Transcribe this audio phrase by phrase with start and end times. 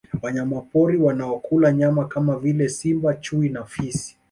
[0.21, 4.17] Wanyamapori wanao kula nyama kama vile simba chui na fisi